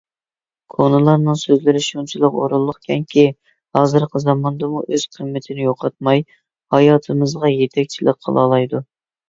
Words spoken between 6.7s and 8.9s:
ھاياتىمىزغا يېتەكچىلىك قىلالايدۇ.